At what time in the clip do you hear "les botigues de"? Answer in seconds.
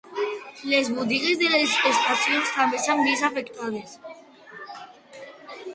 0.69-1.51